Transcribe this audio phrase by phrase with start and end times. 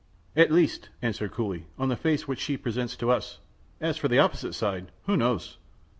[0.35, 3.37] "At least," answered Cooley, "on the face which she presents to us.
[3.79, 5.59] As for the opposite side, who knows?"